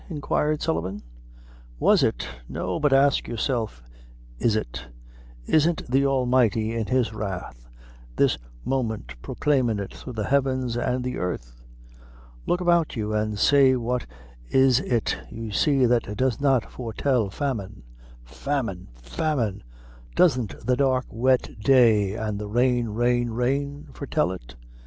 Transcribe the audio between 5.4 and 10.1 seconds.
Isn't the Almighty in his wrath, this moment proclaimin' it